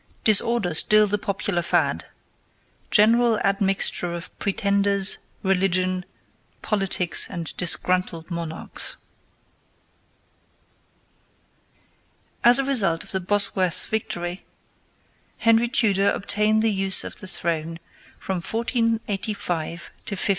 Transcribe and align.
DISORDER 0.23 0.73
STILL 0.73 1.05
THE 1.05 1.19
POPULAR 1.19 1.61
FAD: 1.61 2.05
GENERAL 2.89 3.37
ADMIXTURE 3.43 4.15
OF 4.15 4.39
PRETENDERS, 4.39 5.19
RELIGION, 5.43 6.05
POLITICS, 6.63 7.27
AND 7.29 7.55
DISGRUNTLED 7.55 8.31
MONARCHS. 8.31 8.95
As 12.43 12.57
a 12.57 12.63
result 12.63 13.03
of 13.03 13.11
the 13.11 13.19
Bosworth 13.19 13.85
victory, 13.91 14.43
Henry 15.37 15.67
Tudor 15.67 16.09
obtained 16.09 16.63
the 16.63 16.71
use 16.73 17.03
of 17.03 17.19
the 17.19 17.27
throne 17.27 17.77
from 18.17 18.37
1485 18.37 19.67
to 19.67 19.83
1509. 20.15 20.21